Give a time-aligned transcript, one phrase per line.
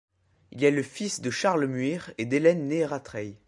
[0.49, 3.37] Il est le fils de Charles Muir et d’Helen née Rattray.